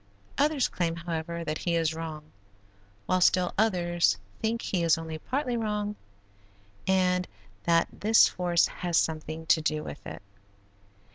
Others 0.39 0.67
claim, 0.67 0.95
however, 0.95 1.43
that 1.43 1.59
he 1.59 1.75
is 1.75 1.93
wrong, 1.93 2.31
while 3.05 3.21
still 3.21 3.53
others 3.55 4.17
think 4.39 4.63
he 4.63 4.81
is 4.81 4.97
only 4.97 5.19
partly 5.19 5.55
wrong 5.55 5.95
and 6.87 7.27
that 7.65 7.87
this 7.99 8.27
force 8.27 8.65
has 8.65 8.97
something 8.97 9.45
to 9.45 9.61
do 9.61 9.83
with 9.83 10.03
it. 10.07 10.23